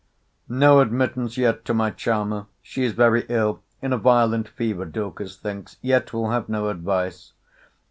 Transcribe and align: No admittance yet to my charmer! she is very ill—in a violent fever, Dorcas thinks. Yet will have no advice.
No 0.49 0.79
admittance 0.79 1.37
yet 1.37 1.63
to 1.65 1.75
my 1.75 1.91
charmer! 1.91 2.47
she 2.63 2.83
is 2.83 2.93
very 2.93 3.23
ill—in 3.29 3.93
a 3.93 3.99
violent 3.99 4.47
fever, 4.47 4.83
Dorcas 4.83 5.37
thinks. 5.37 5.77
Yet 5.83 6.11
will 6.11 6.31
have 6.31 6.49
no 6.49 6.69
advice. 6.69 7.33